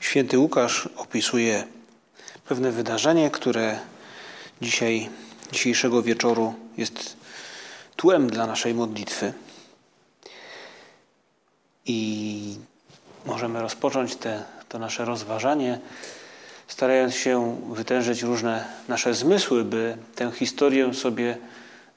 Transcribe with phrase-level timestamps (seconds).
[0.00, 1.64] Święty Łukasz opisuje
[2.48, 3.78] pewne wydarzenie, które
[4.60, 5.08] dzisiaj,
[5.52, 7.16] dzisiejszego wieczoru jest
[7.96, 9.32] tłem dla naszej modlitwy.
[11.86, 12.58] I
[13.26, 15.78] możemy rozpocząć te, to nasze rozważanie,
[16.68, 21.38] starając się wytężyć różne nasze zmysły, by tę historię sobie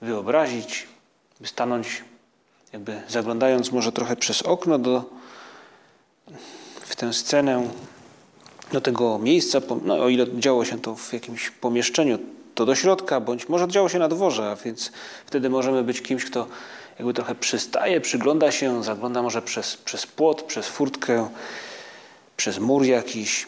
[0.01, 0.87] wyobrazić,
[1.41, 2.03] by stanąć,
[2.73, 5.05] jakby zaglądając może trochę przez okno do,
[6.91, 7.67] w tę scenę,
[8.71, 12.19] do tego miejsca, no, o ile działo się to w jakimś pomieszczeniu,
[12.55, 14.91] to do środka, bądź może działo się na dworze, a więc
[15.25, 16.47] wtedy możemy być kimś, kto
[16.99, 21.29] jakby trochę przystaje, przygląda się, zagląda może przez, przez płot, przez furtkę,
[22.37, 23.47] przez mur jakiś,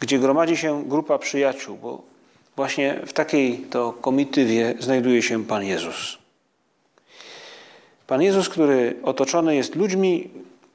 [0.00, 2.02] gdzie gromadzi się grupa przyjaciół, bo
[2.56, 6.18] właśnie w takiej to komitywie znajduje się Pan Jezus.
[8.06, 10.30] Pan Jezus, który otoczony jest ludźmi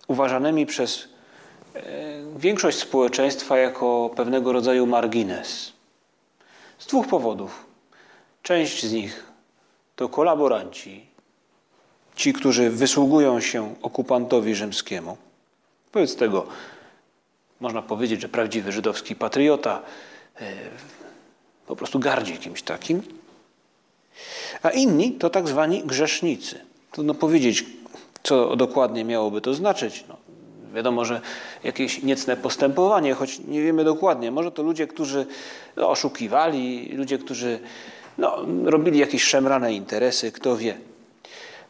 [0.07, 1.14] uważanymi przez
[2.37, 5.73] większość społeczeństwa jako pewnego rodzaju margines.
[6.79, 7.65] Z dwóch powodów.
[8.43, 9.23] Część z nich
[9.95, 11.05] to kolaboranci,
[12.15, 15.17] ci, którzy wysługują się okupantowi rzymskiemu.
[15.93, 16.47] Wobec tego
[17.59, 19.81] można powiedzieć, że prawdziwy żydowski patriota
[20.41, 20.53] e,
[21.67, 23.01] po prostu gardzi kimś takim.
[24.63, 26.59] A inni to tak zwani grzesznicy.
[26.91, 27.65] Trudno powiedzieć,
[28.23, 30.03] co dokładnie miałoby to znaczyć.
[30.09, 30.17] No,
[30.75, 31.21] wiadomo, że
[31.63, 34.31] jakieś niecne postępowanie, choć nie wiemy dokładnie.
[34.31, 35.25] Może to ludzie, którzy
[35.75, 37.59] no, oszukiwali, ludzie, którzy
[38.17, 40.77] no, robili jakieś szemrane interesy, kto wie.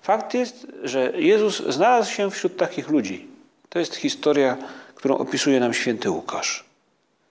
[0.01, 3.27] Fakt jest, że Jezus znalazł się wśród takich ludzi.
[3.69, 4.57] To jest historia,
[4.95, 6.65] którą opisuje nam święty Łukasz.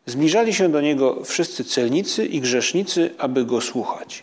[0.06, 4.22] Zbliżali się do niego wszyscy celnicy i grzesznicy, aby go słuchać.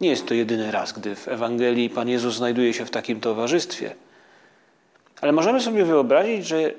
[0.00, 3.94] Nie jest to jedyny raz, gdy w Ewangelii Pan Jezus znajduje się w takim towarzystwie.
[5.24, 6.70] Ale możemy sobie wyobrazić, że e,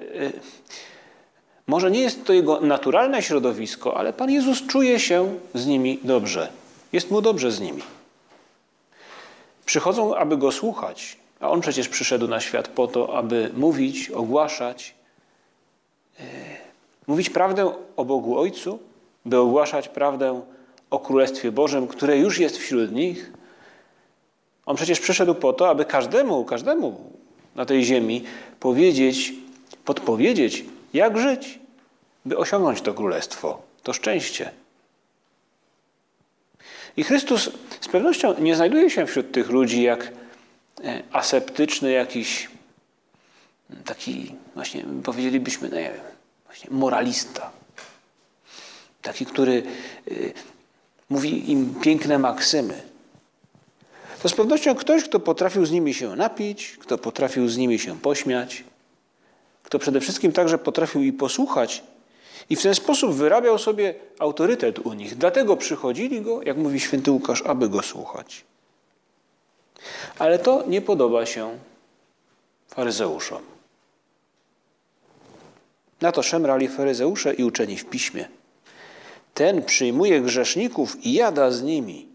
[1.67, 6.50] może nie jest to jego naturalne środowisko, ale Pan Jezus czuje się z nimi dobrze.
[6.94, 7.81] Jest mu dobrze z nimi.
[9.66, 14.95] Przychodzą, aby go słuchać, a on przecież przyszedł na świat po to, aby mówić, ogłaszać,
[16.19, 16.23] e,
[17.07, 18.79] mówić prawdę o Bogu Ojcu,
[19.25, 20.41] by ogłaszać prawdę
[20.89, 23.31] o Królestwie Bożym, które już jest wśród nich.
[24.66, 27.16] On przecież przyszedł po to, aby każdemu, każdemu
[27.55, 28.23] na tej ziemi
[28.59, 29.33] powiedzieć,
[29.85, 31.59] podpowiedzieć, jak żyć,
[32.25, 34.51] by osiągnąć to królestwo, to szczęście.
[36.97, 37.49] I Chrystus
[37.81, 40.11] z pewnością nie znajduje się wśród tych ludzi jak
[40.83, 42.47] e, aseptyczny jakiś
[43.85, 46.01] taki, właśnie powiedzielibyśmy, no nie wiem,
[46.45, 47.51] właśnie moralista.
[49.01, 49.63] Taki, który
[50.07, 50.33] y,
[51.09, 52.81] mówi im piękne maksymy.
[54.25, 57.99] To z pewnością ktoś, kto potrafił z nimi się napić, kto potrafił z nimi się
[57.99, 58.63] pośmiać,
[59.63, 61.83] kto przede wszystkim także potrafił i posłuchać
[62.49, 65.17] i w ten sposób wyrabiał sobie autorytet u nich.
[65.17, 68.43] Dlatego przychodzili go, jak mówi święty Łukasz, aby go słuchać.
[70.19, 71.59] Ale to nie podoba się
[72.67, 73.41] faryzeuszom.
[76.01, 78.27] Na to szemrali faryzeusze i uczeni w piśmie.
[79.33, 82.14] Ten przyjmuje grzeszników i jada z nimi.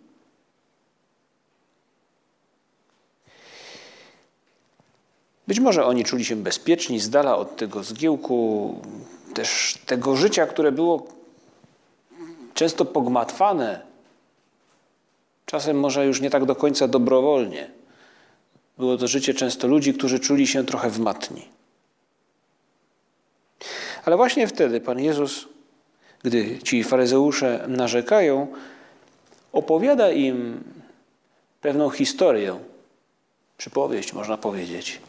[5.51, 8.75] Być może oni czuli się bezpieczni, z dala od tego zgiełku,
[9.35, 11.07] też tego życia, które było
[12.55, 13.81] często pogmatwane,
[15.47, 17.71] czasem może już nie tak do końca dobrowolnie.
[18.79, 21.49] Było to życie często ludzi, którzy czuli się trochę wmatni.
[24.05, 25.49] Ale właśnie wtedy Pan Jezus,
[26.23, 28.47] gdy ci faryzeusze narzekają,
[29.53, 30.65] opowiada im
[31.61, 32.59] pewną historię,
[33.59, 35.01] przypowieść można powiedzieć,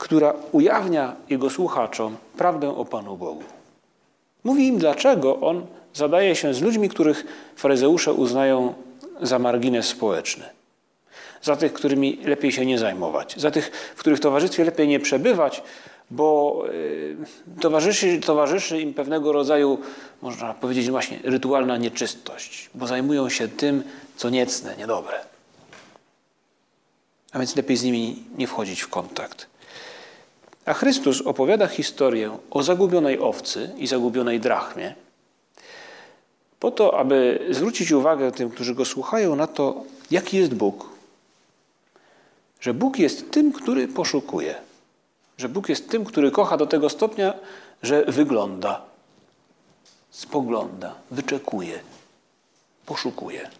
[0.00, 3.42] która ujawnia jego słuchaczom prawdę o Panu Bogu.
[4.44, 7.24] Mówi im, dlaczego on zadaje się z ludźmi, których
[7.56, 8.74] faryzeusze uznają
[9.22, 10.44] za margines społeczny.
[11.42, 13.34] Za tych, którymi lepiej się nie zajmować.
[13.36, 15.62] Za tych, w których towarzystwie lepiej nie przebywać,
[16.10, 17.16] bo y,
[17.60, 19.78] towarzyszy, towarzyszy im pewnego rodzaju,
[20.22, 23.82] można powiedzieć właśnie, rytualna nieczystość, bo zajmują się tym,
[24.16, 25.18] co niecne, niedobre.
[27.32, 29.49] A więc lepiej z nimi nie wchodzić w kontakt.
[30.70, 34.94] A Chrystus opowiada historię o zagubionej owcy i zagubionej drachmie,
[36.60, 40.88] po to, aby zwrócić uwagę tym, którzy go słuchają, na to, jaki jest Bóg.
[42.60, 44.54] Że Bóg jest tym, który poszukuje.
[45.38, 47.34] Że Bóg jest tym, który kocha do tego stopnia,
[47.82, 48.82] że wygląda,
[50.10, 51.80] spogląda, wyczekuje,
[52.86, 53.50] poszukuje.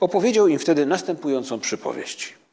[0.00, 2.43] Opowiedział im wtedy następującą przypowieść.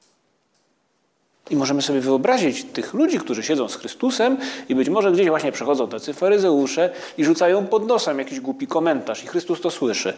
[1.49, 4.37] I możemy sobie wyobrazić tych ludzi, którzy siedzą z Chrystusem
[4.69, 9.23] i być może gdzieś właśnie przechodzą tacy faryzeusze i rzucają pod nosem jakiś głupi komentarz
[9.23, 10.13] i Chrystus to słyszy.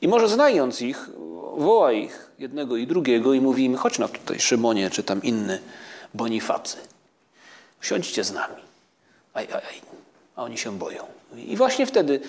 [0.00, 1.10] I może znając ich,
[1.56, 5.58] woła ich jednego i drugiego i mówi im, chodź na tutaj Szymonie czy tam inny
[6.14, 6.76] Bonifacy.
[7.80, 8.62] Siądźcie z nami.
[9.34, 9.80] Aj, aj, aj.
[10.36, 11.04] A oni się boją.
[11.36, 12.20] I właśnie wtedy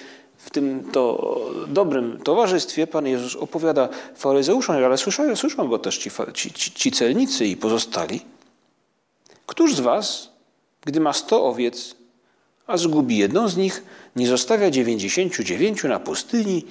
[0.45, 1.35] w tym to
[1.67, 7.45] dobrym towarzystwie Pan Jezus opowiada faryzeuszom, ale słyszą, słyszą go też ci, ci, ci celnicy
[7.45, 8.21] i pozostali.
[9.45, 10.29] Któż z was,
[10.85, 11.95] gdy ma sto owiec,
[12.67, 13.83] a zgubi jedną z nich,
[14.15, 16.65] nie zostawia dziewięćdziesięciu dziewięciu na pustyni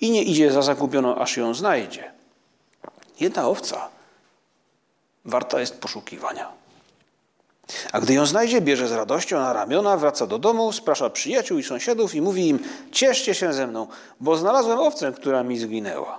[0.00, 2.12] i nie idzie za zagubioną, aż ją znajdzie?
[3.20, 3.88] Jedna owca
[5.24, 6.59] warta jest poszukiwania.
[7.92, 11.62] A gdy ją znajdzie, bierze z radością na ramiona, wraca do domu, sprasza przyjaciół i
[11.62, 12.58] sąsiadów i mówi im:
[12.92, 13.86] Cieszcie się ze mną,
[14.20, 16.18] bo znalazłem owcę, która mi zginęła.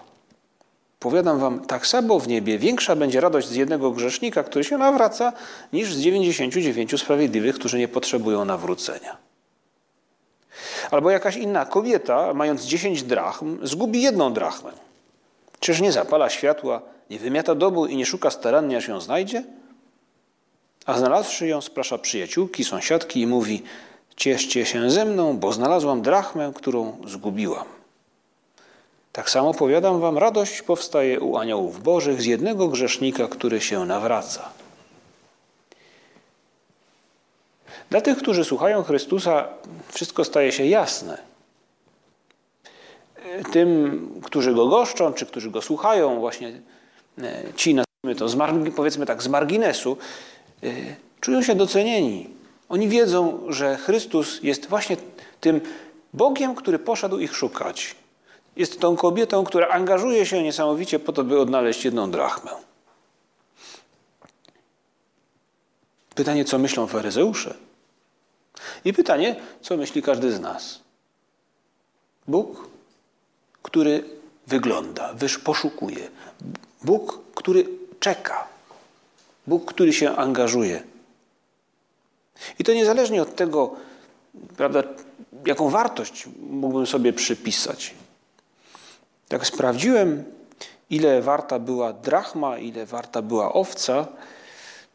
[0.99, 5.33] Powiadam wam, tak samo w niebie większa będzie radość z jednego grzesznika, który się nawraca,
[5.73, 9.17] niż z 99 sprawiedliwych, którzy nie potrzebują nawrócenia.
[10.91, 14.71] Albo jakaś inna kobieta, mając 10 drachm, zgubi jedną drachmę.
[15.59, 19.43] Czyż nie zapala światła, nie wymiata domu i nie szuka starannie, aż ją znajdzie?
[20.85, 23.63] A znalazłszy ją, sprasza przyjaciółki, sąsiadki i mówi:
[24.15, 27.65] Cieszcie się ze mną, bo znalazłam drachmę, którą zgubiłam.
[29.11, 34.49] Tak samo powiadam wam, radość powstaje u aniołów bożych z jednego grzesznika, który się nawraca.
[37.89, 39.47] Dla tych, którzy słuchają Chrystusa,
[39.93, 41.17] wszystko staje się jasne.
[43.51, 46.61] Tym, którzy go goszczą, czy którzy go słuchają, właśnie
[47.17, 49.97] e, ci, nazwijmy to, powiedzmy tak, z marginesu,
[51.21, 52.29] czują się docenieni.
[52.69, 54.97] Oni wiedzą, że Chrystus jest właśnie
[55.41, 55.61] tym
[56.13, 57.95] Bogiem, który poszedł ich szukać.
[58.55, 62.51] Jest tą kobietą, która angażuje się niesamowicie po to, by odnaleźć jedną drachmę.
[66.15, 67.53] Pytanie, co myślą faryzeusze?
[68.85, 70.79] I pytanie, co myśli każdy z nas?
[72.27, 72.69] Bóg,
[73.61, 74.03] który
[74.47, 76.09] wygląda, poszukuje.
[76.83, 77.65] Bóg, który
[77.99, 78.50] czeka.
[79.51, 80.83] Bóg, który się angażuje.
[82.59, 83.75] I to niezależnie od tego,
[84.57, 84.83] prawda,
[85.45, 87.93] jaką wartość mógłbym sobie przypisać.
[89.29, 90.23] Jak sprawdziłem,
[90.89, 94.07] ile warta była drachma, ile warta była owca,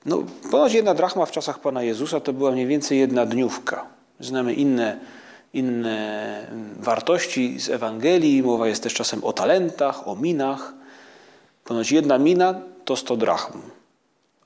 [0.06, 3.86] no ponoć jedna drachma w czasach Pana Jezusa to była mniej więcej jedna dniówka.
[4.20, 4.98] Znamy inne,
[5.52, 6.46] inne
[6.80, 10.72] wartości z Ewangelii, mowa jest też czasem o talentach, o minach.
[11.64, 12.54] Ponoć jedna mina
[12.84, 13.58] to 100 drachm.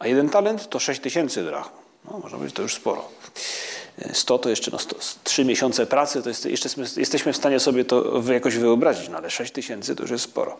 [0.00, 1.70] A jeden talent to 6 tysięcy drachm.
[2.04, 3.04] No, można powiedzieć, to już sporo.
[4.12, 7.84] 100 to jeszcze no, 100, 3 miesiące pracy, to jest, jeszcze jesteśmy w stanie sobie
[7.84, 10.56] to jakoś wyobrazić, no ale 6 tysięcy to już jest sporo.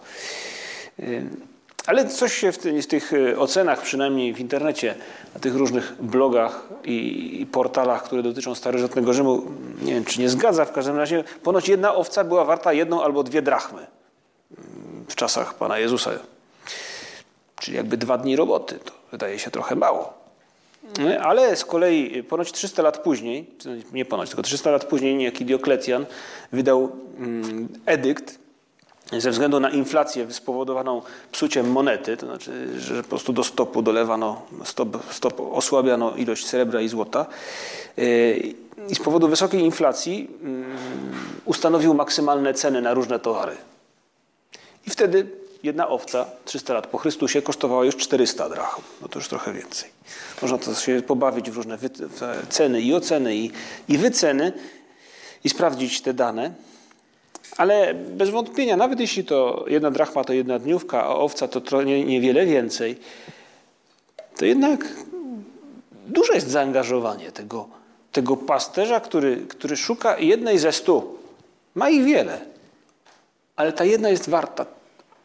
[1.87, 4.95] Ale coś się w, w, tych y, ocenach, przynajmniej w internecie,
[5.35, 9.43] na tych różnych blogach i, i, portalach, które dotyczą starożytnego Rzymu,
[9.83, 10.65] nie wiem, czy nie zgadza.
[10.65, 13.87] W każdym razie ponoć jedna owca była warta jedną albo dwie drachmy
[15.09, 16.11] w czasach Pana Jezusa.
[17.61, 18.79] Czyli jakby dwa dni roboty.
[18.85, 20.21] To wydaje się trochę mało.
[21.23, 23.51] Ale z kolei ponoć 300 lat później,
[23.93, 26.07] nie ponoć, tylko 300 lat później niejaki Dioklecjan
[26.53, 28.39] wydał mm, edykt
[29.19, 31.03] ze względu na inflację spowodowaną
[31.33, 36.81] psuciem monety, to znaczy, że po prostu do stopu dolewano, stop, stop osłabiano ilość srebra
[36.81, 37.27] i złota.
[37.97, 38.55] Yy,
[38.89, 40.77] I z powodu wysokiej inflacji mm,
[41.45, 43.57] ustanowił maksymalne ceny na różne towary.
[44.87, 48.83] I wtedy jedna owca 300 lat po Chrystusie kosztowała już 400 drachm.
[49.03, 49.91] No to już trochę więcej.
[50.43, 51.79] Można to się pobawić w różne
[52.49, 53.51] ceny i oceny i,
[53.89, 54.53] i wyceny
[55.45, 56.53] i sprawdzić te dane.
[57.57, 62.47] Ale bez wątpienia, nawet jeśli to jedna drachma to jedna dniówka, a owca to niewiele
[62.47, 62.99] więcej,
[64.37, 64.89] to jednak
[66.07, 67.69] duże jest zaangażowanie tego,
[68.13, 71.19] tego pasterza, który, który szuka jednej ze stu.
[71.75, 72.41] Ma ich wiele,
[73.57, 74.67] ale ta jedna jest warta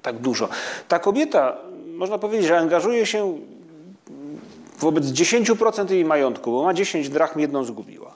[0.06, 0.50] tak dużo.
[0.88, 1.58] Ta kobieta,
[1.88, 3.40] można powiedzieć, że angażuje się
[4.80, 8.14] wobec 10% jej majątku, bo ma 10 drachm, jedną zgubiła.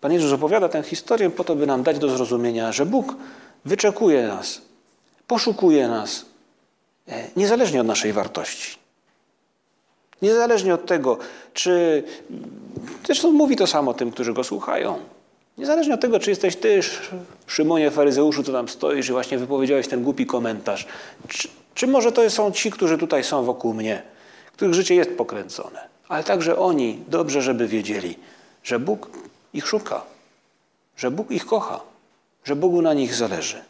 [0.00, 3.14] Pan Jezus opowiada tę historię po to, by nam dać do zrozumienia, że Bóg
[3.64, 4.62] wyczekuje nas,
[5.26, 6.24] poszukuje nas,
[7.08, 8.78] e, niezależnie od naszej wartości.
[10.22, 11.18] Niezależnie od tego,
[11.54, 12.02] czy.
[13.06, 14.98] Zresztą mówi to samo tym, którzy go słuchają.
[15.58, 16.80] Niezależnie od tego, czy jesteś ty,
[17.46, 20.86] Szymonie faryzeuszu, co tam stoisz i właśnie wypowiedziałeś ten głupi komentarz,
[21.28, 24.02] czy, czy może to są ci, którzy tutaj są wokół mnie,
[24.52, 28.18] których życie jest pokręcone, ale także oni dobrze, żeby wiedzieli,
[28.62, 29.10] że Bóg
[29.54, 30.02] ich szuka,
[30.96, 31.80] że Bóg ich kocha,
[32.44, 33.64] że Bogu na nich zależy.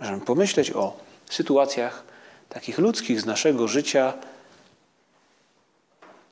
[0.00, 0.96] Możemy pomyśleć o
[1.30, 2.02] sytuacjach
[2.48, 4.12] takich ludzkich z naszego życia,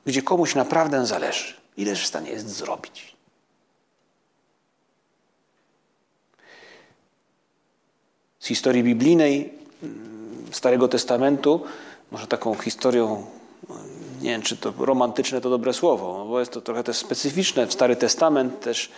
[0.07, 1.53] gdzie komuś naprawdę zależy.
[1.77, 3.15] Ileż w stanie jest zrobić?
[8.39, 11.63] Z historii biblijnej mm, Starego Testamentu,
[12.11, 13.25] może taką historią,
[14.21, 17.67] nie wiem czy to romantyczne to dobre słowo, bo jest to trochę też specyficzne.
[17.67, 18.91] W Stary Testament też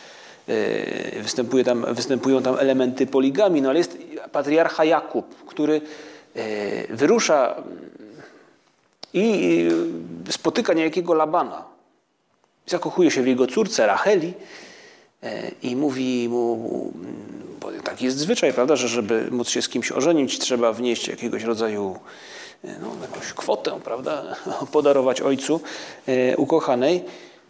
[0.48, 3.98] e, występuje tam, występują tam elementy poligami, no ale jest
[4.32, 5.82] patriarcha Jakub, który
[6.36, 7.63] e, wyrusza
[9.13, 9.68] i
[10.30, 11.63] spotyka niejakiego Labana.
[12.66, 14.34] Zakochuje się w jego córce Racheli
[15.24, 16.94] e, i mówi mu,
[17.62, 21.44] bo taki jest zwyczaj, prawda, że żeby móc się z kimś ożenić, trzeba wnieść jakiegoś
[21.44, 22.00] rodzaju
[22.63, 24.36] e, no, jakąś kwotę, prawda,
[24.72, 25.62] podarować ojcu
[26.08, 27.04] e, ukochanej.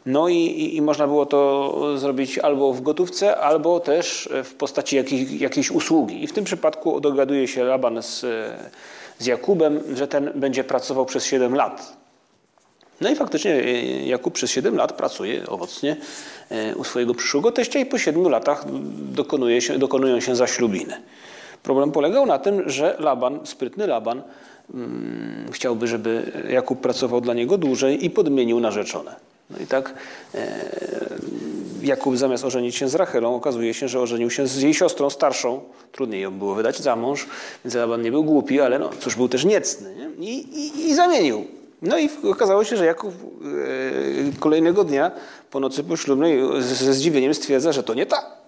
[0.05, 5.39] No i, i, można było to zrobić albo w gotówce, albo też w postaci jakiej,
[5.39, 6.23] jakiejś usługi.
[6.23, 8.25] I w tym przypadku dogaduje się Laban z
[9.19, 11.97] z Jakubem, że ten będzie pracował przez 7 lat.
[13.01, 15.95] No i faktycznie e, Jakub przez 7 lat pracuje owocnie
[16.49, 18.65] e, u swojego przyszłego teścia i po 7 latach
[19.11, 21.01] dokonuje się, dokonują się zaślubiny.
[21.63, 24.21] Problem polegał na tym, że Laban, sprytny Laban,
[24.73, 29.15] mm, chciałby, żeby Jakub pracował dla niego dłużej i podmienił narzeczone.
[29.49, 29.93] No i tak
[30.35, 30.69] e,
[31.81, 35.61] Jakub zamiast ożenić się z Rachelą, okazuje się, że ożenił się z jej siostrą starszą.
[35.91, 37.27] Trudniej ją było wydać za mąż,
[37.65, 39.95] więc Laban nie był głupi, ale no, cóż, był też niecny.
[39.95, 40.27] Nie?
[40.27, 41.45] I, i, I zamienił.
[41.81, 45.11] No i okazało się, że Jakub e, kolejnego dnia
[45.51, 48.39] po nocy poślubnej ze zdziwieniem stwierdza, że to nie ta.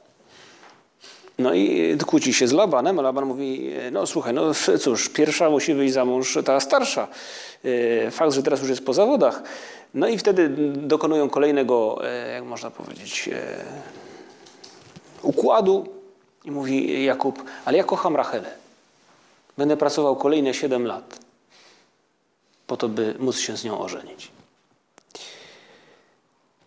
[1.39, 5.74] No i kłóci się z Labanem, a Laban mówi, no słuchaj, no cóż, pierwsza musi
[5.74, 7.08] wyjść za mąż ta starsza.
[8.08, 9.43] E, fakt, że teraz już jest po zawodach.
[9.93, 13.65] No i wtedy dokonują kolejnego, e, jak można powiedzieć, e,
[15.21, 15.88] układu
[16.45, 18.51] i mówi Jakub, ale ja kocham Rachelę.
[19.57, 21.19] Będę pracował kolejne 7 lat
[22.71, 24.31] po to, by móc się z nią ożenić.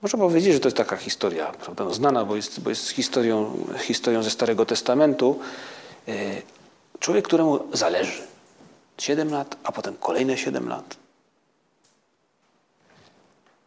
[0.03, 3.67] Można powiedzieć, że to jest taka historia prawda, no, znana, bo jest, bo jest historią,
[3.79, 5.41] historią ze Starego Testamentu.
[6.09, 6.13] E,
[7.01, 8.23] człowiek, któremu zależy.
[8.99, 10.97] 7 lat, a potem kolejne 7 lat.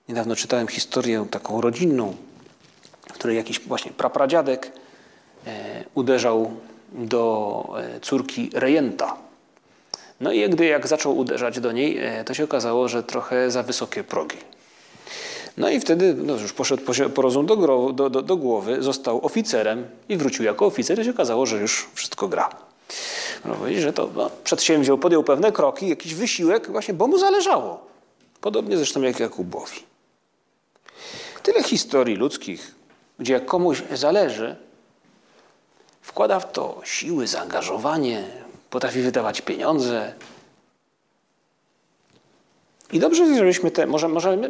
[0.09, 2.15] Niedawno czytałem historię taką rodzinną,
[3.09, 4.71] w której jakiś właśnie prapradziadek
[5.47, 6.51] e, uderzał
[6.91, 9.17] do e, córki rejenta.
[10.19, 14.03] No i gdy jak zaczął uderzać do niej, to się okazało, że trochę za wysokie
[14.03, 14.37] progi.
[15.57, 16.83] No i wtedy no już poszedł
[17.13, 17.55] po rozum do,
[17.93, 21.89] do, do, do, głowy, został oficerem i wrócił jako oficer i się okazało, że już
[21.93, 22.49] wszystko gra.
[23.45, 27.87] No powiedzieć, że to no, przedsięwziął, podjął pewne kroki, jakiś wysiłek właśnie, bo mu zależało.
[28.41, 29.96] Podobnie zresztą jak Jakubowi.
[31.47, 32.75] Tyle historii ludzkich,
[33.19, 34.55] gdzie jak komuś zależy,
[36.01, 38.23] wkłada w to siły, zaangażowanie,
[38.69, 40.13] potrafi wydawać pieniądze,
[42.91, 44.49] i dobrze jest, żebyśmy te, może, może my,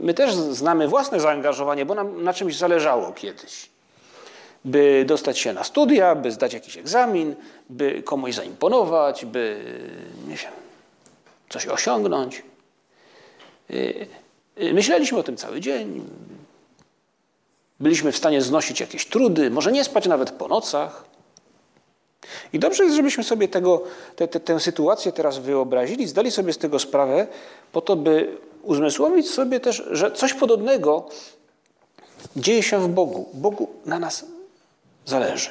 [0.00, 3.68] my, też znamy własne zaangażowanie, bo nam na czymś zależało kiedyś.
[4.64, 7.34] By dostać się na studia, by zdać jakiś egzamin,
[7.70, 9.60] by komuś zaimponować, by
[10.28, 10.52] nie wiem,
[11.48, 12.42] coś osiągnąć.
[14.62, 16.02] Y, myśleliśmy o tym cały dzień.
[17.80, 21.04] Byliśmy w stanie znosić jakieś trudy, może nie spać nawet po nocach.
[22.52, 23.82] I dobrze jest, żebyśmy sobie tego,
[24.16, 27.26] te, te, tę sytuację teraz wyobrazili, zdali sobie z tego sprawę,
[27.72, 31.08] po to, by uzmysłowić sobie też, że coś podobnego
[32.36, 33.28] dzieje się w Bogu.
[33.32, 34.24] Bogu na nas
[35.06, 35.50] zależy.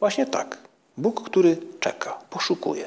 [0.00, 0.58] Właśnie tak.
[0.96, 2.86] Bóg, który czeka, poszukuje.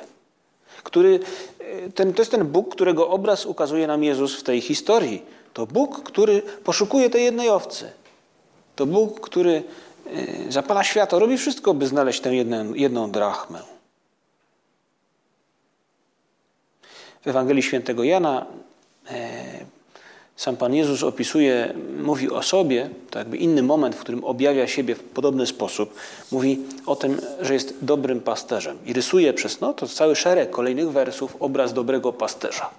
[0.88, 1.20] Który,
[1.60, 5.26] e, ten, to jest ten Bóg, którego obraz ukazuje nam Jezus w tej historii.
[5.54, 7.92] To Bóg, który poszukuje tej jednej owcy.
[8.76, 9.64] To Bóg, który
[10.14, 13.60] Y, zapala światło, robi wszystko, by znaleźć tę jedną, jedną drachmę.
[17.22, 18.46] W Ewangelii Świętego Jana
[19.10, 19.66] e,
[20.38, 24.96] sam Pan Jezus opisuje, mówi o sobie, to jakby inny moment, w którym objawia siebie
[24.96, 25.96] w podobny sposób.
[26.32, 30.92] Mówi o tym, że jest dobrym pasterzem i rysuje przez no, to cały szereg kolejnych
[30.92, 32.70] wersów obraz dobrego pasterza.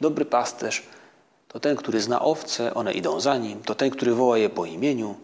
[0.00, 0.82] Dobry pasterz
[1.48, 4.64] to ten, który zna owce, one idą za nim, to ten, który woła je po
[4.64, 5.14] imieniu,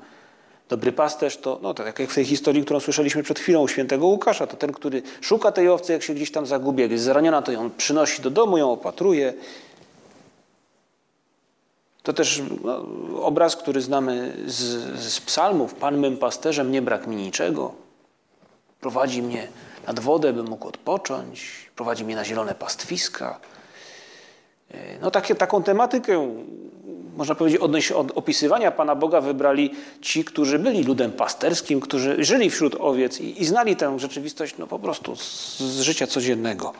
[0.68, 4.06] Dobry pasterz to, no tak jak w tej historii, którą słyszeliśmy przed chwilą u świętego
[4.06, 7.42] Łukasza, to ten, który szuka tej owcy, jak się gdzieś tam zagubie, jak jest zraniona,
[7.42, 9.34] to ją przynosi do domu, ją opatruje.
[12.06, 12.84] To też no,
[13.22, 14.56] obraz, który znamy z,
[15.00, 15.74] z psalmów.
[15.74, 17.72] Pan mym pasterzem, nie brak mi niczego.
[18.80, 19.48] Prowadzi mnie
[19.86, 21.70] nad wodę, bym mógł odpocząć.
[21.76, 23.40] Prowadzi mnie na zielone pastwiska.
[24.70, 26.34] E, no takie, taką tematykę,
[27.16, 29.70] można powiedzieć, odnoś, od opisywania Pana Boga wybrali
[30.00, 34.66] ci, którzy byli ludem pasterskim, którzy żyli wśród owiec i, i znali tę rzeczywistość no,
[34.66, 36.72] po prostu z, z życia codziennego.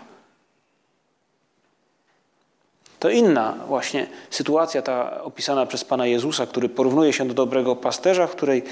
[3.06, 8.26] To inna właśnie sytuacja ta opisana przez Pana Jezusa, który porównuje się do dobrego pasterza,
[8.26, 8.62] w której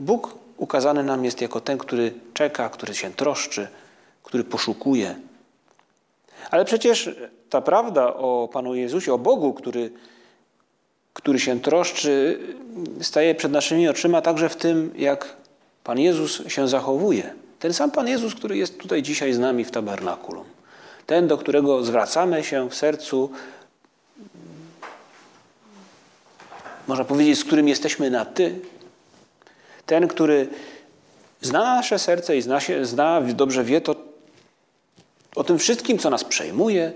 [0.00, 3.68] Bóg ukazany nam jest jako ten, który czeka, który się troszczy,
[4.22, 5.14] który poszukuje.
[6.50, 7.10] Ale przecież
[7.50, 9.90] ta prawda o Panu Jezusie, o Bogu, który,
[11.12, 12.38] który się troszczy,
[13.00, 15.36] staje przed naszymi oczyma także w tym, jak
[15.84, 17.34] Pan Jezus się zachowuje.
[17.58, 20.44] Ten sam Pan Jezus, który jest tutaj dzisiaj z nami w tabernakulum.
[21.06, 23.30] Ten, do którego zwracamy się w sercu,
[26.86, 28.58] można powiedzieć, z którym jesteśmy na ty.
[29.86, 30.48] Ten, który
[31.40, 33.96] zna nasze serce i zna, się, zna dobrze wie to,
[35.36, 36.92] o tym wszystkim, co nas przejmuje.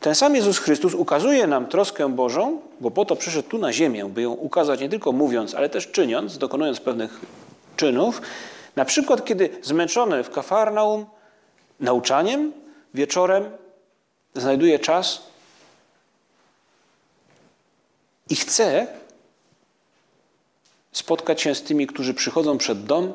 [0.00, 4.04] Ten sam Jezus Chrystus ukazuje nam troskę Bożą, bo po to przyszedł tu na ziemię,
[4.04, 7.20] by ją ukazać nie tylko mówiąc, ale też czyniąc, dokonując pewnych
[7.76, 8.22] czynów.
[8.76, 11.06] Na przykład, kiedy zmęczony w Kafarnaum
[11.80, 12.52] nauczaniem,
[12.94, 13.44] wieczorem
[14.34, 15.33] znajduje czas
[18.30, 18.86] i chce
[20.92, 23.12] spotkać się z tymi, którzy przychodzą przed dom,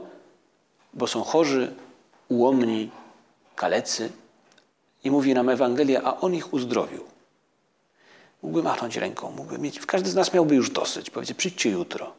[0.94, 1.74] bo są chorzy,
[2.30, 2.90] ułomni,
[3.56, 4.12] kalecy.
[5.04, 7.04] I mówi nam Ewangelia, a on ich uzdrowił.
[8.44, 12.14] Mógłby machnąć ręką, mógłby mieć, każdy z nas miałby już dosyć, powiedzieć, przyjdźcie jutro.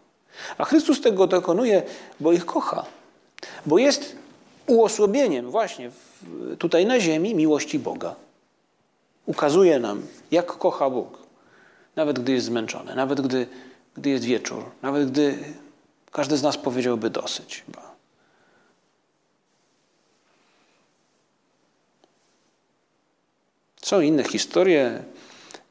[0.58, 1.82] A Chrystus tego dokonuje,
[2.20, 2.84] bo ich kocha,
[3.66, 4.16] bo jest
[4.66, 5.90] uosłabieniem właśnie
[6.58, 8.14] tutaj na ziemi miłości Boga.
[9.26, 11.18] Ukazuje nam, jak kocha Bóg,
[11.96, 13.46] nawet gdy jest zmęczony, nawet gdy,
[13.96, 15.38] gdy jest wieczór, nawet gdy
[16.12, 17.64] każdy z nas powiedziałby dosyć.
[23.82, 25.02] Są inne historie,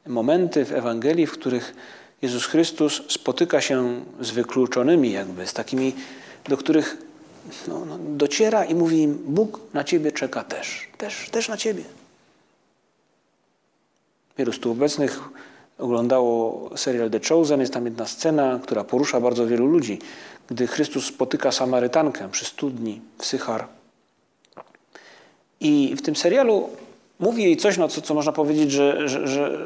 [0.06, 1.74] momenty w Ewangelii, w których
[2.22, 5.94] Jezus Chrystus spotyka się z wykluczonymi, jakby z takimi,
[6.48, 6.96] do których
[7.68, 11.84] no, no, dociera i mówi im: Bóg na ciebie czeka też, też, też na ciebie.
[14.38, 15.20] Wielu z tu obecnych
[15.80, 17.60] oglądało serial The Chosen.
[17.60, 19.98] Jest tam jedna scena, która porusza bardzo wielu ludzi,
[20.48, 23.66] gdy Chrystus spotyka Samarytankę przy studni w Sychar.
[25.60, 26.68] I w tym serialu
[27.20, 29.58] mówi jej coś, no, co, co można powiedzieć, że, że, że,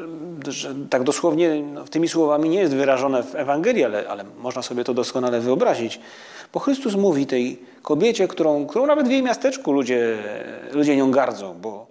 [0.47, 4.83] że tak dosłownie no, tymi słowami nie jest wyrażone w Ewangelii, ale, ale można sobie
[4.83, 5.99] to doskonale wyobrazić.
[6.53, 10.17] Bo Chrystus mówi tej kobiecie, którą, którą nawet w jej miasteczku ludzie,
[10.71, 11.87] ludzie nią gardzą, bo,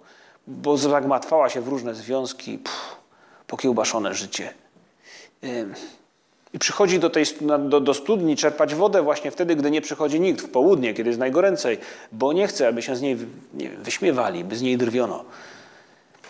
[0.47, 2.59] bo zagmatwała się w różne związki,
[3.47, 4.53] pokiełbaszone życie.
[6.53, 7.25] I przychodzi do, tej,
[7.69, 11.19] do, do studni czerpać wodę właśnie wtedy, gdy nie przychodzi nikt, w południe, kiedy jest
[11.19, 11.77] najgoręcej,
[12.11, 13.17] bo nie chce, aby się z niej
[13.77, 15.25] wyśmiewali, by z niej drwiono.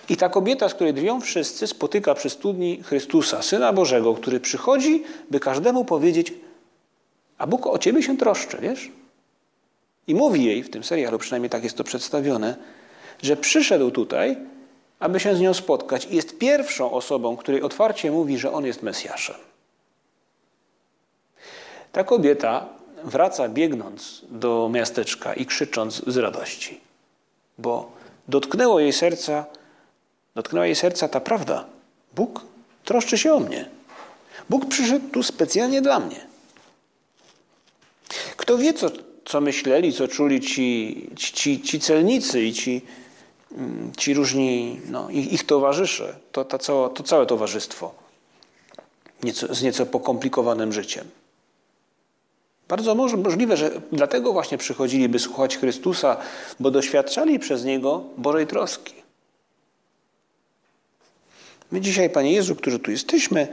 [0.09, 5.03] I ta kobieta, z której drwią wszyscy, spotyka przy studni Chrystusa, Syna Bożego, który przychodzi,
[5.31, 6.33] by każdemu powiedzieć,
[7.37, 8.91] a Bóg o ciebie się troszczy, wiesz?
[10.07, 12.55] I mówi jej, w tym serialu przynajmniej tak jest to przedstawione,
[13.21, 14.37] że przyszedł tutaj,
[14.99, 18.83] aby się z nią spotkać i jest pierwszą osobą, której otwarcie mówi, że on jest
[18.83, 19.35] Mesjaszem.
[21.91, 22.65] Ta kobieta
[23.03, 26.79] wraca biegnąc do miasteczka i krzycząc z radości,
[27.57, 27.91] bo
[28.27, 29.45] dotknęło jej serca
[30.35, 31.65] dotknęła jej serca ta prawda.
[32.15, 32.41] Bóg
[32.85, 33.69] troszczy się o mnie.
[34.49, 36.27] Bóg przyszedł tu specjalnie dla mnie.
[38.37, 38.91] Kto wie, co,
[39.25, 42.81] co myśleli, co czuli ci, ci, ci celnicy i ci,
[43.97, 48.05] ci różni, no, ich, ich towarzysze, to, to, całe, to całe towarzystwo
[49.23, 51.09] nieco, z nieco pokomplikowanym życiem.
[52.67, 56.17] Bardzo możliwe, że dlatego właśnie przychodzili, by słuchać Chrystusa,
[56.59, 58.93] bo doświadczali przez Niego Bożej troski.
[61.71, 63.47] My dzisiaj, Panie Jezu, którzy tu jesteśmy,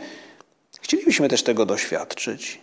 [0.80, 2.58] chcielibyśmy też tego doświadczyć.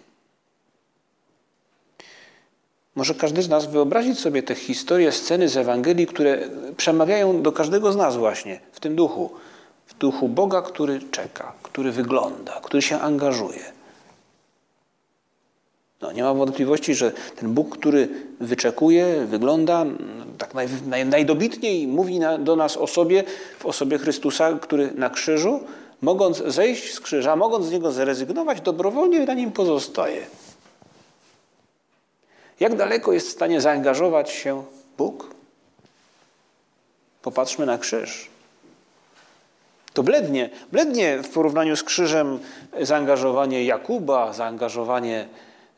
[2.96, 7.92] Może każdy z nas wyobrazić sobie te historie, sceny z Ewangelii, które przemawiają do każdego
[7.92, 9.30] z nas właśnie w tym duchu.
[9.88, 13.80] W duchu Boga, który czeka, który wygląda, który się angażuje.
[16.02, 19.86] No, nie ma wątpliwości, że ten Bóg, który wyczekuje, wygląda
[20.38, 23.24] tak naj, naj, najdobitniej, mówi na, do nas o sobie,
[23.60, 25.60] w osobie Chrystusa, który na krzyżu,
[26.02, 30.22] mogąc zejść z krzyża, mogąc z niego zrezygnować, dobrowolnie na nim pozostaje.
[32.60, 34.64] Jak daleko jest w stanie zaangażować się
[34.98, 35.36] Bóg?
[37.22, 38.30] Popatrzmy na krzyż.
[39.94, 42.40] To blednie, blednie w porównaniu z krzyżem
[42.82, 45.28] zaangażowanie Jakuba, zaangażowanie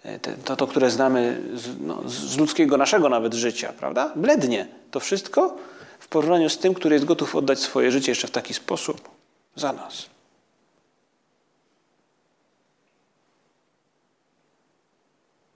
[0.03, 4.11] e, to, to które znamy z, no, z ludzkiego, naszego nawet życia, prawda?
[4.15, 4.67] Blednie.
[4.91, 5.57] To wszystko
[5.99, 9.09] w porównaniu z tym, który jest gotów oddać swoje życie jeszcze w taki sposób
[9.55, 10.05] za nas.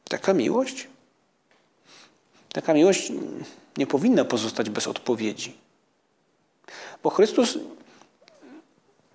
[0.09, 0.87] Taka miłość?
[2.55, 3.11] Taka miłość
[3.77, 5.55] nie powinna pozostać bez odpowiedzi.
[7.03, 7.57] Bo Chrystus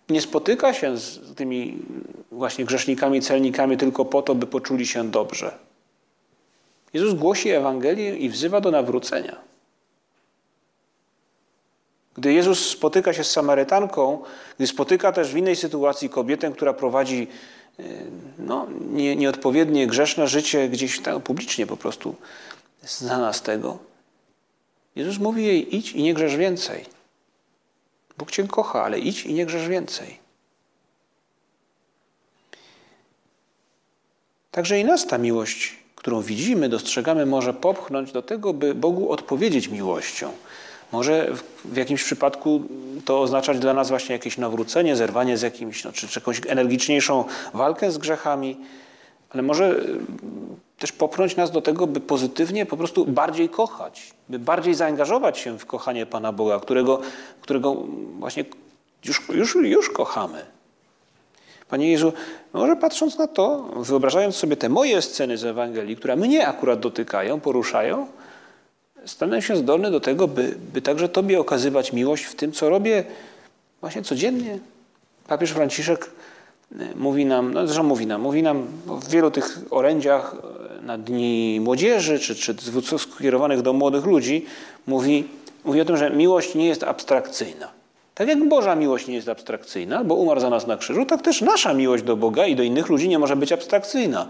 [0.09, 1.79] nie spotyka się z tymi
[2.33, 5.59] właśnie grzesznikami, celnikami tylko po to, by poczuli się dobrze.
[6.92, 9.37] Jezus głosi Ewangelię i wzywa do nawrócenia.
[12.14, 14.22] Gdy Jezus spotyka się z Samarytanką,
[14.59, 17.26] gdy spotyka też w innej sytuacji kobietę, która prowadzi
[17.79, 17.83] e,
[18.38, 22.14] no, nie, nieodpowiednie, grzeszne życie gdzieś tam publicznie po prostu
[22.82, 23.78] znana z tego,
[24.96, 26.84] Jezus mówi jej: idź i nie grzesz więcej.
[28.18, 30.18] Bóg cię kocha, ale idź i nie grzesz więcej.
[34.50, 39.68] Także i nas ta miłość, którą widzimy, dostrzegamy, może popchnąć do tego, by Bogu odpowiedzieć
[39.68, 40.32] miłością.
[40.92, 41.32] Może
[41.64, 42.62] w jakimś przypadku
[43.04, 47.24] to oznaczać dla nas właśnie jakieś nawrócenie, zerwanie z jakimś, no, czy, czy jakąś energiczniejszą
[47.54, 48.56] walkę z grzechami,
[49.30, 49.80] ale może
[50.80, 55.58] też popchnąć nas do tego, by pozytywnie po prostu bardziej kochać, by bardziej zaangażować się
[55.58, 57.00] w kochanie Pana Boga, którego,
[57.40, 57.76] którego
[58.18, 58.44] właśnie
[59.04, 60.44] już, już, już kochamy.
[61.68, 62.12] Panie Jezu,
[62.52, 67.40] może patrząc na to, wyobrażając sobie te moje sceny z Ewangelii, które mnie akurat dotykają,
[67.40, 68.06] poruszają,
[69.04, 73.04] stanę się zdolny do tego, by, by także Tobie okazywać miłość w tym, co robię
[73.80, 74.58] właśnie codziennie.
[75.28, 76.10] Papież Franciszek
[76.80, 80.36] e, mówi nam, no zresztą mówi nam, mówi nam w wielu tych orędziach
[80.82, 82.54] na Dni Młodzieży, czy, czy
[82.98, 84.46] skierowanych do młodych ludzi,
[84.86, 85.24] mówi,
[85.64, 87.68] mówi o tym, że miłość nie jest abstrakcyjna.
[88.14, 91.40] Tak jak Boża miłość nie jest abstrakcyjna, bo umarł za nas na krzyżu, tak też
[91.40, 94.28] nasza miłość do Boga i do innych ludzi nie może być abstrakcyjna.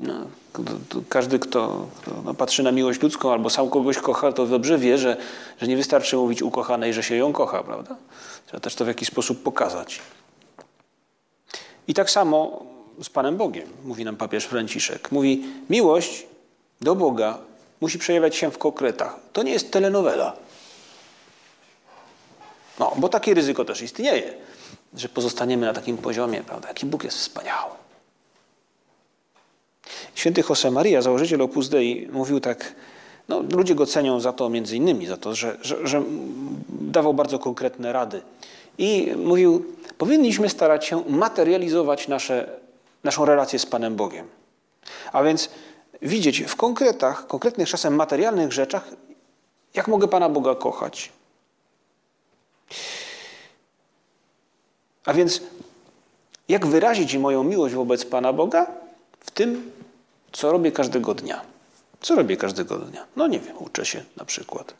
[0.00, 0.14] No,
[1.08, 4.98] każdy, kto, kto no, patrzy na miłość ludzką albo sam kogoś kocha, to dobrze wie,
[4.98, 5.16] że,
[5.60, 7.96] że nie wystarczy mówić ukochanej, że się ją kocha, prawda?
[8.46, 10.00] Trzeba też to w jakiś sposób pokazać.
[11.88, 12.66] I tak samo
[13.02, 15.12] z Panem Bogiem, mówi nam papież Franciszek.
[15.12, 16.26] Mówi, miłość
[16.80, 17.38] do Boga
[17.80, 19.16] musi przejawiać się w konkretach.
[19.32, 20.36] To nie jest telenowela.
[22.80, 24.34] No, bo takie ryzyko też istnieje,
[24.94, 26.68] że pozostaniemy na takim poziomie, prawda?
[26.68, 27.72] Jaki Bóg jest wspaniały.
[30.14, 32.74] Święty Josemaria, założyciel Opus Dei, mówił tak,
[33.28, 36.02] no, ludzie go cenią za to, między innymi za to, że, że, że
[36.68, 38.22] dawał bardzo konkretne rady.
[38.78, 39.64] I mówił,
[39.98, 42.50] powinniśmy starać się materializować nasze,
[43.06, 44.28] naszą relację z Panem Bogiem.
[45.12, 45.50] A więc
[46.02, 48.84] widzieć w konkretach, konkretnych czasem materialnych rzeczach,
[49.74, 51.12] jak mogę Pana Boga kochać.
[55.04, 55.40] A więc
[56.48, 58.66] jak wyrazić moją miłość wobec Pana Boga?
[59.20, 59.72] W tym,
[60.32, 61.40] co robię każdego dnia.
[62.00, 63.06] Co robię każdego dnia?
[63.16, 64.74] No nie wiem, uczę się na przykład.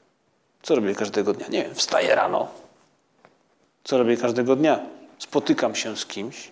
[0.63, 1.47] Co robię każdego dnia?
[1.49, 2.49] Nie wiem, wstaję rano.
[3.85, 4.81] Co robię każdego dnia?
[5.19, 6.51] Spotykam się z kimś,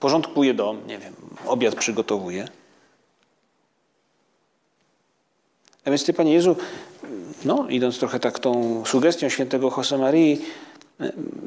[0.00, 1.14] porządkuję dom, nie wiem,
[1.46, 2.48] obiad przygotowuję.
[5.84, 6.56] A więc Ty, Panie Jezu,
[7.44, 10.44] no, idąc trochę tak tą sugestią świętego Josemarii,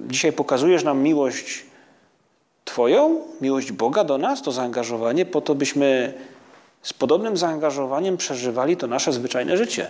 [0.07, 1.65] dzisiaj pokazujesz nam miłość
[2.65, 6.13] Twoją, miłość Boga do nas, to zaangażowanie, po to byśmy
[6.81, 9.89] z podobnym zaangażowaniem przeżywali to nasze zwyczajne życie.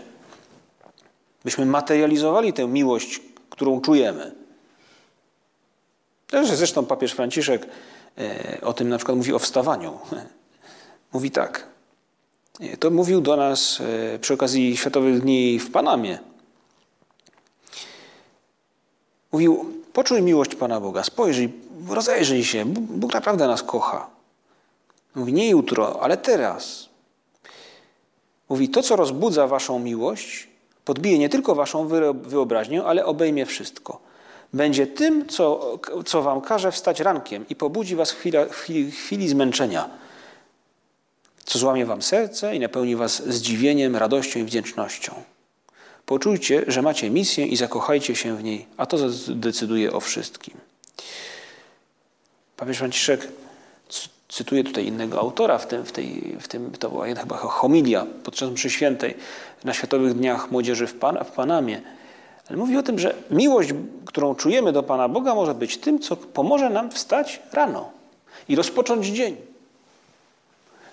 [1.45, 4.31] Byśmy materializowali tę miłość, którą czujemy.
[6.27, 7.67] Też zresztą papież Franciszek
[8.61, 9.99] o tym na przykład mówi o wstawaniu.
[11.13, 11.67] Mówi tak.
[12.59, 13.81] E, to mówił do nas
[14.15, 16.19] e, przy okazji Światowych Dni w Panamie.
[19.31, 21.49] Mówił, poczuj miłość Pana Boga, spojrzyj,
[21.89, 24.07] rozejrzyj się, Bóg naprawdę nas kocha.
[25.15, 26.89] Mówi, nie jutro, ale teraz.
[28.49, 30.47] Mówi, to co rozbudza waszą miłość,
[30.85, 34.08] podbije nie tylko waszą wyobraźnię, ale obejmie wszystko.
[34.53, 38.37] Będzie tym, co, co wam każe wstać rankiem i pobudzi was w chwili,
[38.91, 39.89] w chwili, zmęczenia,
[41.45, 45.13] co złamie wam serce i napełni was zdziwieniem, radością i wdzięcznością.
[46.05, 50.57] Poczujcie, że macie misję i zakochajcie się w niej, a to zdecyduje o wszystkim.
[52.57, 53.27] Papież Franciszek
[54.29, 58.51] cytuję tutaj innego autora, w tym, w tej, w tym to była chyba homilia podczas
[58.51, 59.17] mszy świętej
[59.63, 61.81] na Światowych Dniach Młodzieży w, Pan, w Panamie.
[62.49, 63.69] Ale mówi o tym, że miłość,
[64.05, 67.91] którą czujemy do Pana Boga, może być tym, co pomoże nam wstać rano
[68.47, 69.37] i rozpocząć dzień.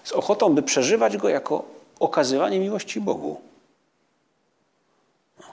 [0.05, 1.65] Z ochotą, by przeżywać go jako
[2.01, 3.41] okazywanie miłości Bogu.
[5.41, 5.47] No.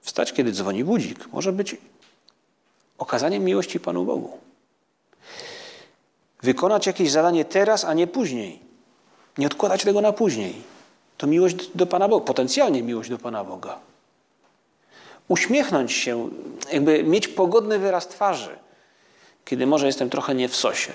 [0.00, 1.76] Wstać, kiedy dzwoni budzik, może być
[2.98, 4.38] okazaniem miłości Panu Bogu.
[6.42, 8.58] Wykonać jakieś zadanie teraz, a nie później.
[9.38, 10.54] Nie odkładać tego na później.
[11.16, 13.87] To miłość do Pana Boga, potencjalnie miłość do Pana Boga.
[15.28, 16.30] Uśmiechnąć się,
[16.72, 18.58] jakby mieć pogodny wyraz twarzy,
[19.44, 20.92] kiedy może jestem trochę nie w sosie.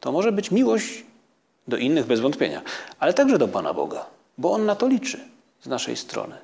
[0.00, 1.04] To może być miłość
[1.68, 2.62] do innych bez wątpienia,
[2.98, 4.06] ale także do Pana Boga,
[4.38, 5.20] bo On na to liczy
[5.62, 6.36] z naszej strony.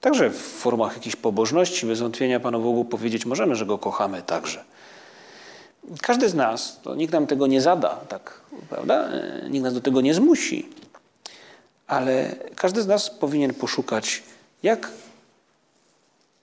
[0.00, 4.64] Także w formach jakiejś pobożności, bez wątpienia Panu Bogu powiedzieć możemy, że Go kochamy także.
[6.02, 9.08] Każdy z nas, to nikt nam tego nie zada, tak, prawda?
[9.50, 10.68] Nikt nas do tego nie zmusi,
[11.92, 14.22] ale każdy z nas powinien poszukać,
[14.62, 14.90] jak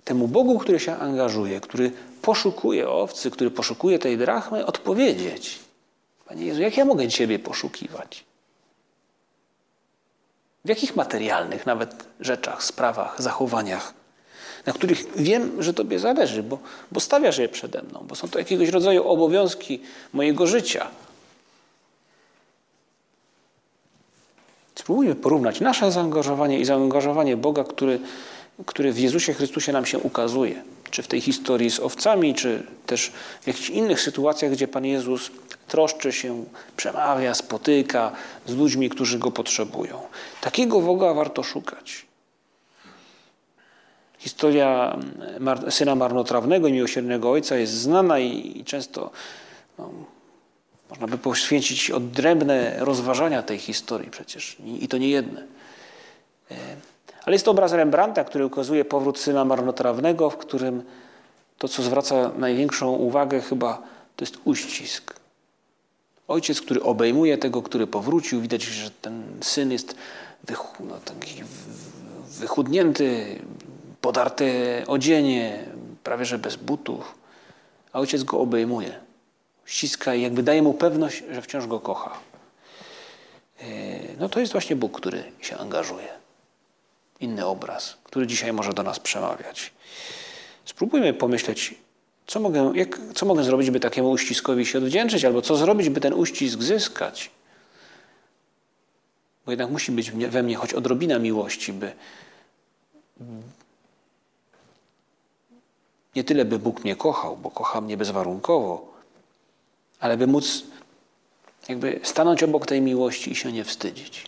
[0.03, 5.59] temu Bogu, który się angażuje, który poszukuje owcy, który poszukuje tej drachmy, odpowiedzieć.
[6.25, 8.25] Panie Jezu, jak ja mogę Ciebie poszukiwać?
[10.65, 13.93] W jakich materialnych nawet rzeczach, sprawach, zachowaniach,
[14.65, 16.59] na których wiem, że Tobie zależy, bo,
[16.91, 19.81] bo stawiasz je przede mną, bo są to jakiegoś rodzaju obowiązki
[20.13, 20.87] mojego życia.
[24.89, 27.99] Spróbujmy porównać nasze zaangażowanie i zaangażowanie Boga, który,
[28.65, 30.63] który w Jezusie Chrystusie nam się ukazuje.
[30.91, 35.31] Czy w tej historii z owcami, czy też w jakichś innych sytuacjach, gdzie Pan Jezus
[35.67, 36.43] troszczy się,
[36.77, 38.11] przemawia, spotyka
[38.45, 40.01] z ludźmi, którzy go potrzebują.
[40.41, 42.05] Takiego Boga warto szukać.
[44.17, 44.97] Historia
[45.69, 49.11] syna marnotrawnego i miłosiernego ojca jest znana i, często
[49.77, 49.89] no,
[50.89, 55.43] można by poświęcić odrębne rozważania tej historii przecież i, to nie jedne.
[56.51, 56.55] E,
[57.25, 60.83] ale jest to obraz Rembrandta, który ukazuje powrót syna marnotrawnego, w którym
[61.57, 63.81] to, co zwraca największą uwagę chyba,
[64.15, 65.13] to jest uścisk.
[66.27, 68.41] Ojciec, który obejmuje tego, który powrócił.
[68.41, 69.95] Widać, że ten syn jest
[70.79, 71.43] no, taki
[72.39, 73.39] wychudnięty,
[74.01, 74.45] podarte
[74.87, 75.65] odzienie,
[76.03, 77.15] prawie że bez butów.
[77.93, 79.08] A ojciec go obejmuje.
[79.69, 82.19] Ściska i jakby daje mu pewność, że wciąż go kocha.
[83.59, 83.65] E,
[84.19, 86.07] no to jest właśnie Bóg, który się angażuje.
[87.19, 89.71] Inny obraz, który dzisiaj może do nas przemawiać.
[90.65, 91.75] Spróbujmy pomyśleć,
[92.27, 96.01] co mogę, jak, co mogę zrobić, by takiemu uściskowi się odwdzięczyć, albo co zrobić, by
[96.01, 97.31] ten uścisk zyskać?
[99.45, 101.91] Bo jednak musi być we mnie choć odrobina miłości, by
[106.15, 108.98] nie tyle, by Bóg mnie kochał, bo kocha mnie bezwarunkowo,
[109.99, 110.63] ale by móc
[111.69, 114.25] jakby stanąć obok tej miłości i się nie wstydzić.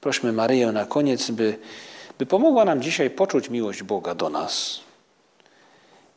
[0.00, 1.58] Prośmy Maryję na koniec, by,
[2.18, 4.80] by pomogła nam dzisiaj poczuć miłość Boga do nas,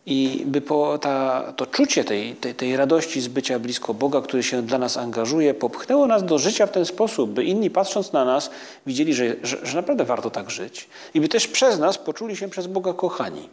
[0.09, 4.43] i by po ta, to czucie tej, tej, tej radości z bycia blisko Boga, który
[4.43, 8.25] się dla nas angażuje, popchnęło nas do życia w ten sposób, by inni patrząc na
[8.25, 8.49] nas
[8.85, 10.89] widzieli, że, że, że naprawdę warto tak żyć.
[11.13, 13.49] I by też przez nas poczuli się przez Boga kochani.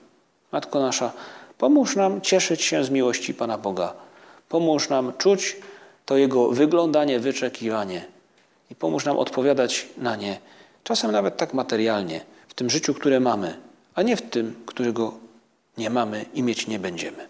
[0.52, 1.12] Matko nasza,
[1.58, 4.05] pomóż nam cieszyć się z miłości Pana Boga.
[4.48, 5.56] Pomóż nam czuć
[6.06, 8.04] to Jego wyglądanie, wyczekiwanie.
[8.70, 10.38] I pomóż nam odpowiadać na nie,
[10.84, 13.56] czasem nawet tak materialnie, w tym życiu, które mamy,
[13.94, 15.12] a nie w tym, którego
[15.78, 17.26] nie mamy i mieć nie będziemy.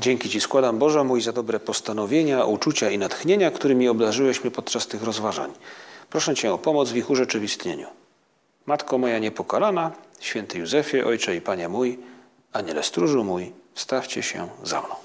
[0.00, 4.86] Dzięki Ci składam, Boże mój, za dobre postanowienia, uczucia i natchnienia, którymi obdarzyłeś mnie podczas
[4.86, 5.50] tych rozważań.
[6.10, 7.86] Proszę Cię o pomoc w ich urzeczywistnieniu.
[8.66, 11.98] Matko moja niepokalana, święty Józefie, Ojcze i Panie mój,
[12.52, 15.03] Aniele stróżu mój, stawcie się za mną.